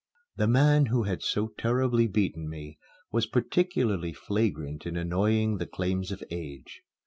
The 0.35 0.47
man 0.47 0.87
who 0.87 1.03
had 1.03 1.21
so 1.21 1.49
terribly 1.59 2.07
beaten 2.07 2.49
me 2.49 2.79
was 3.11 3.27
particularly 3.27 4.13
flagrant 4.13 4.87
in 4.87 4.97
ignoring 4.97 5.57
the 5.59 5.67
claims 5.67 6.11
of 6.11 6.23
age. 6.31 6.81